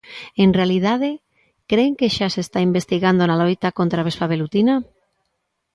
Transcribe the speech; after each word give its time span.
En 0.43 0.49
realidade, 0.59 1.09
¿cren 1.69 1.91
que 1.99 2.09
xa 2.15 2.27
se 2.35 2.41
está 2.45 2.59
investigando 2.69 3.21
na 3.25 3.39
loita 3.41 3.75
contra 3.79 3.97
a 3.99 4.07
vespa 4.07 4.31
velutina? 4.33 4.75